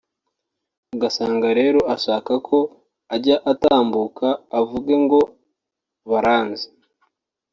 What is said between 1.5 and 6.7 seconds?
rero ashaka ko ajya atambuka avuge ngo baranzi